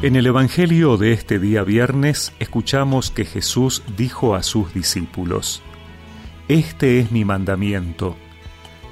En 0.00 0.14
el 0.14 0.26
Evangelio 0.26 0.96
de 0.96 1.12
este 1.12 1.40
día 1.40 1.64
viernes 1.64 2.32
escuchamos 2.38 3.10
que 3.10 3.24
Jesús 3.24 3.82
dijo 3.96 4.36
a 4.36 4.44
sus 4.44 4.72
discípulos, 4.72 5.60
Este 6.46 7.00
es 7.00 7.10
mi 7.10 7.24
mandamiento, 7.24 8.16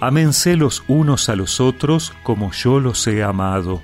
ámense 0.01 0.57
los 0.57 0.83
unos 0.89 1.29
a 1.29 1.37
los 1.37 1.61
otros 1.61 2.13
como 2.25 2.51
yo 2.51 2.81
los 2.81 3.07
he 3.07 3.23
amado. 3.23 3.83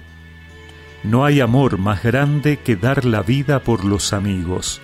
No 1.05 1.25
hay 1.25 1.39
amor 1.39 1.79
más 1.79 2.03
grande 2.03 2.57
que 2.57 2.75
dar 2.75 3.05
la 3.05 3.23
vida 3.23 3.61
por 3.61 3.85
los 3.85 4.13
amigos. 4.13 4.81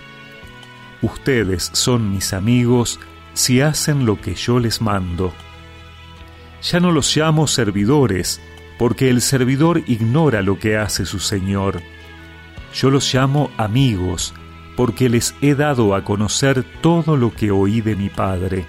Ustedes 1.02 1.70
son 1.72 2.12
mis 2.12 2.32
amigos 2.32 3.00
si 3.34 3.62
hacen 3.62 4.06
lo 4.06 4.20
que 4.20 4.36
yo 4.36 4.60
les 4.60 4.80
mando. 4.80 5.32
Ya 6.62 6.78
no 6.78 6.92
los 6.92 7.16
llamo 7.16 7.48
servidores, 7.48 8.40
porque 8.78 9.10
el 9.10 9.22
servidor 9.22 9.82
ignora 9.88 10.40
lo 10.42 10.60
que 10.60 10.76
hace 10.76 11.04
su 11.04 11.18
Señor 11.18 11.82
yo 12.72 12.90
los 12.90 13.12
llamo 13.12 13.50
amigos, 13.56 14.34
porque 14.76 15.08
les 15.08 15.34
he 15.40 15.54
dado 15.54 15.94
a 15.94 16.04
conocer 16.04 16.64
todo 16.80 17.16
lo 17.16 17.32
que 17.32 17.50
oí 17.50 17.80
de 17.80 17.96
mi 17.96 18.08
Padre. 18.08 18.66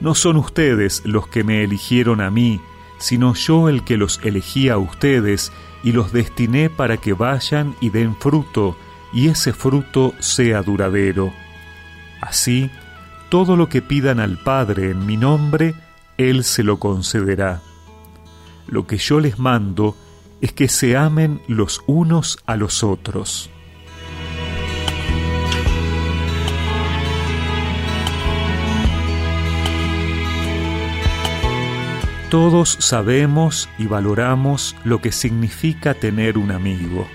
No 0.00 0.14
son 0.14 0.36
ustedes 0.36 1.02
los 1.04 1.28
que 1.28 1.44
me 1.44 1.62
eligieron 1.62 2.20
a 2.20 2.30
mí, 2.30 2.60
sino 2.98 3.34
yo 3.34 3.68
el 3.68 3.84
que 3.84 3.96
los 3.96 4.20
elegí 4.24 4.68
a 4.68 4.78
ustedes 4.78 5.52
y 5.84 5.92
los 5.92 6.12
destiné 6.12 6.70
para 6.70 6.96
que 6.96 7.12
vayan 7.12 7.74
y 7.80 7.90
den 7.90 8.16
fruto, 8.16 8.76
y 9.12 9.28
ese 9.28 9.52
fruto 9.52 10.14
sea 10.18 10.62
duradero. 10.62 11.32
Así, 12.20 12.70
todo 13.28 13.56
lo 13.56 13.68
que 13.68 13.82
pidan 13.82 14.20
al 14.20 14.38
Padre 14.38 14.90
en 14.90 15.06
mi 15.06 15.16
nombre, 15.16 15.74
Él 16.18 16.44
se 16.44 16.62
lo 16.62 16.78
concederá. 16.78 17.60
Lo 18.66 18.86
que 18.86 18.98
yo 18.98 19.20
les 19.20 19.38
mando 19.38 19.96
es 20.42 20.52
que 20.52 20.68
se 20.68 20.96
amen 20.96 21.40
los 21.46 21.82
unos 21.86 22.38
a 22.46 22.56
los 22.56 22.82
otros. 22.82 23.48
Todos 32.28 32.76
sabemos 32.80 33.68
y 33.78 33.86
valoramos 33.86 34.74
lo 34.84 35.00
que 35.00 35.12
significa 35.12 35.94
tener 35.94 36.36
un 36.36 36.50
amigo. 36.50 37.06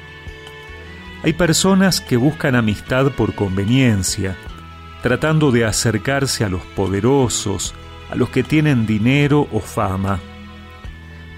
Hay 1.23 1.33
personas 1.33 1.99
que 1.99 2.15
buscan 2.15 2.55
amistad 2.55 3.11
por 3.11 3.35
conveniencia, 3.35 4.37
tratando 5.03 5.51
de 5.51 5.65
acercarse 5.65 6.45
a 6.45 6.49
los 6.49 6.61
poderosos, 6.61 7.73
a 8.09 8.15
los 8.15 8.29
que 8.29 8.43
tienen 8.43 8.85
dinero 8.85 9.49
o 9.51 9.59
fama 9.59 10.21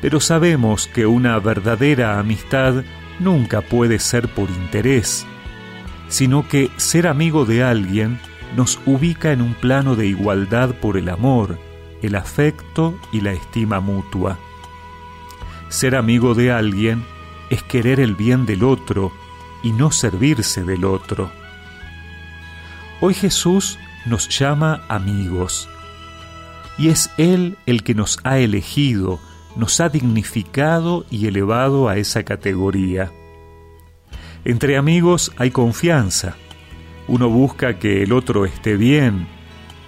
pero 0.02 0.19
sabemos 0.19 0.88
que 0.88 1.05
una 1.05 1.38
verdadera 1.39 2.19
amistad 2.19 2.83
nunca 3.19 3.61
puede 3.61 4.00
ser 4.00 4.28
por 4.30 4.50
interés, 4.50 5.25
sino 6.08 6.47
que 6.47 6.72
ser 6.78 7.08
amigo 7.08 7.45
de 7.45 7.64
alguien 7.64 8.19
nos 8.56 8.80
ubica 8.86 9.31
en 9.31 9.41
un 9.41 9.53
plano 9.53 9.95
de 9.95 10.08
igualdad 10.08 10.73
por 10.75 10.97
el 10.97 11.09
amor, 11.09 11.59
el 12.02 12.16
afecto 12.16 12.97
y 13.11 13.22
la 13.22 13.33
estima 13.33 13.80
mutua. 13.80 14.38
Ser 15.69 15.95
amigo 15.95 16.34
de 16.34 16.52
alguien 16.52 17.06
es 17.50 17.61
querer 17.63 18.00
el 18.00 18.16
bien 18.16 18.45
del 18.45 18.63
otro 18.63 19.11
y 19.61 19.72
no 19.72 19.91
servirse 19.91 20.63
del 20.63 20.86
otro. 20.86 21.31
Hoy 23.02 23.13
Jesús 23.13 23.78
nos 24.06 24.30
llama 24.30 24.81
amigos, 24.88 25.69
y 26.78 26.89
es 26.89 27.11
Él 27.17 27.58
el 27.66 27.84
que 27.84 27.94
nos 27.94 28.19
ha 28.23 28.39
elegido 28.39 29.19
nos 29.55 29.80
ha 29.80 29.89
dignificado 29.89 31.05
y 31.09 31.28
elevado 31.28 31.89
a 31.89 31.97
esa 31.97 32.23
categoría. 32.23 33.11
Entre 34.45 34.78
amigos 34.78 35.31
hay 35.38 35.51
confianza. 35.51 36.35
Uno 37.07 37.29
busca 37.29 37.79
que 37.79 38.03
el 38.03 38.13
otro 38.13 38.46
esté 38.46 38.78
bien, 38.78 39.28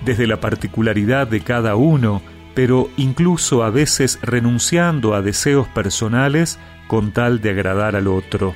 desde 0.03 0.27
la 0.27 0.39
particularidad 0.39 1.27
de 1.27 1.41
cada 1.41 1.75
uno, 1.75 2.21
pero 2.53 2.89
incluso 2.97 3.63
a 3.63 3.69
veces 3.69 4.19
renunciando 4.21 5.13
a 5.13 5.21
deseos 5.21 5.67
personales 5.67 6.59
con 6.87 7.11
tal 7.11 7.39
de 7.41 7.51
agradar 7.51 7.95
al 7.95 8.07
otro, 8.07 8.53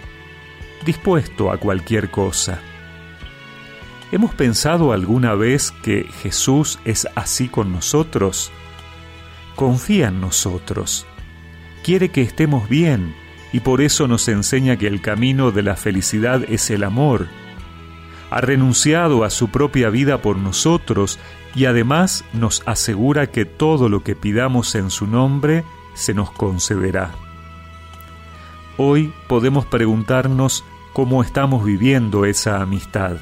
dispuesto 0.86 1.52
a 1.52 1.58
cualquier 1.58 2.10
cosa. 2.10 2.60
¿Hemos 4.12 4.34
pensado 4.34 4.92
alguna 4.92 5.34
vez 5.36 5.72
que 5.72 6.06
Jesús 6.22 6.80
es 6.86 7.08
así 7.16 7.48
con 7.48 7.72
nosotros? 7.72 8.52
Confía 9.56 10.10
en 10.10 10.22
nosotros, 10.22 11.06
quiere 11.84 12.10
que 12.10 12.22
estemos 12.22 12.70
bien 12.70 13.16
y 13.54 13.62
por 13.62 13.82
eso 13.82 14.08
nos 14.08 14.28
enseña 14.28 14.78
que 14.78 14.88
el 14.88 15.02
camino 15.02 15.52
de 15.52 15.64
la 15.64 15.76
felicidad 15.76 16.44
es 16.50 16.70
el 16.70 16.84
amor. 16.84 17.28
Ha 18.30 18.42
renunciado 18.42 19.24
a 19.24 19.30
su 19.30 19.50
propia 19.50 19.90
vida 19.90 20.22
por 20.22 20.38
nosotros 20.38 21.20
y 21.56 21.66
además 21.66 22.26
nos 22.34 22.64
asegura 22.66 23.28
que 23.28 23.46
todo 23.46 23.88
lo 23.88 24.04
que 24.04 24.16
pidamos 24.16 24.76
en 24.76 24.90
su 24.90 25.08
nombre 25.08 25.64
se 25.94 26.14
nos 26.14 26.32
concederá. 26.32 27.12
Hoy 28.78 29.14
podemos 29.30 29.66
preguntarnos 29.66 30.66
cómo 30.92 31.24
estamos 31.24 31.64
viviendo 31.64 32.26
esa 32.26 32.62
amistad. 32.62 33.18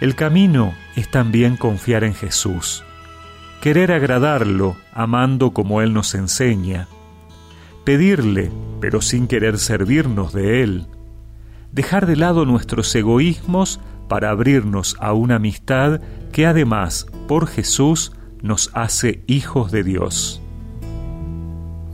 El 0.00 0.16
camino 0.16 0.74
es 0.96 1.10
también 1.10 1.56
confiar 1.56 2.04
en 2.04 2.14
Jesús 2.14 2.84
querer 3.64 3.92
agradarlo, 3.92 4.76
amando 4.92 5.54
como 5.54 5.80
Él 5.80 5.94
nos 5.94 6.14
enseña, 6.14 6.86
pedirle, 7.82 8.52
pero 8.78 9.00
sin 9.00 9.26
querer 9.26 9.58
servirnos 9.58 10.34
de 10.34 10.62
Él, 10.62 10.86
dejar 11.72 12.04
de 12.04 12.14
lado 12.14 12.44
nuestros 12.44 12.94
egoísmos 12.94 13.80
para 14.06 14.28
abrirnos 14.28 14.96
a 15.00 15.14
una 15.14 15.36
amistad 15.36 16.02
que 16.30 16.44
además, 16.44 17.06
por 17.26 17.46
Jesús, 17.46 18.12
nos 18.42 18.70
hace 18.74 19.24
hijos 19.28 19.72
de 19.72 19.82
Dios. 19.82 20.42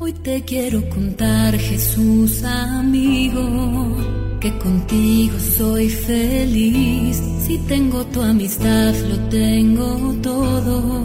Hoy 0.01 0.13
te 0.13 0.43
quiero 0.43 0.83
contar, 0.89 1.57
Jesús 1.57 2.43
amigo, 2.43 3.97
que 4.41 4.59
contigo 4.59 5.39
soy 5.39 5.89
feliz. 5.89 7.23
Si 7.47 7.59
tengo 7.69 8.05
tu 8.07 8.21
amistad, 8.23 8.93
lo 9.09 9.29
tengo 9.29 10.17
todo 10.21 11.00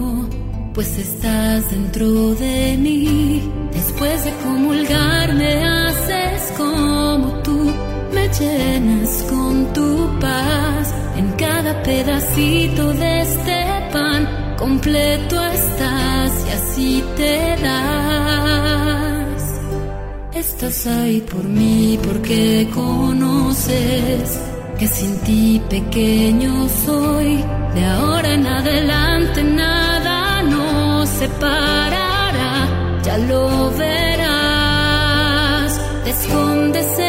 pues 0.76 0.98
estás 0.98 1.72
dentro 1.72 2.36
de 2.36 2.76
mí. 2.78 3.50
Después 3.72 4.26
de 4.26 4.32
comulgar 4.44 5.34
me 5.34 5.64
haces 5.64 6.54
como 6.58 7.28
tú, 7.44 7.72
me 8.14 8.28
llenas 8.28 9.26
con 9.30 9.74
tu 9.74 10.20
paz. 10.20 10.94
En 11.16 11.32
cada 11.32 11.82
pedacito 11.82 12.94
de 12.94 13.22
este 13.22 13.66
pan, 13.94 14.56
completo 14.60 15.42
estás 15.46 16.32
y 16.46 16.52
así 16.52 17.04
te 17.16 17.56
das. 17.62 19.44
Estás 20.34 20.88
ahí 20.88 21.22
por 21.22 21.46
mí 21.46 21.98
porque 22.06 22.70
conoces 22.74 24.42
que 24.78 24.88
sin 24.88 25.18
ti 25.20 25.62
pequeño 25.70 26.68
soy. 26.86 27.42
De 27.74 27.86
ahora 27.86 28.34
en 28.34 28.46
adelante 28.46 29.44
separará, 31.26 32.68
ya 33.04 33.18
lo 33.18 33.72
verás. 33.72 34.22
Te 36.04 36.10
escondes 36.12 37.00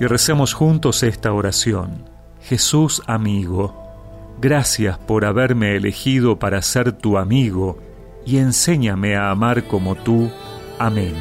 y 0.00 0.06
recemos 0.06 0.54
juntos 0.54 1.02
esta 1.02 1.32
oración. 1.32 2.08
Jesús 2.42 3.02
amigo, 3.06 3.76
gracias 4.40 4.98
por 4.98 5.26
haberme 5.26 5.76
elegido 5.76 6.38
para 6.38 6.62
ser 6.62 6.92
tu 6.92 7.18
amigo 7.18 7.78
y 8.24 8.38
enséñame 8.38 9.14
a 9.14 9.30
amar 9.30 9.64
como 9.64 9.94
tú. 9.96 10.30
Amén. 10.78 11.14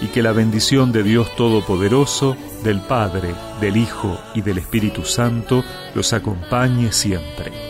Y 0.00 0.06
que 0.06 0.22
la 0.22 0.32
bendición 0.32 0.92
de 0.92 1.02
Dios 1.02 1.36
Todopoderoso, 1.36 2.36
del 2.62 2.80
Padre, 2.80 3.34
del 3.60 3.76
Hijo 3.76 4.18
y 4.34 4.40
del 4.40 4.58
Espíritu 4.58 5.04
Santo 5.04 5.62
los 5.94 6.14
acompañe 6.14 6.90
siempre. 6.90 7.63